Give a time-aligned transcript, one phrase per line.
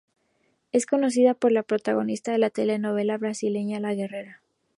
[0.71, 4.41] Es conocida por ser la protagonista de la telenovela brasileña "La guerrera".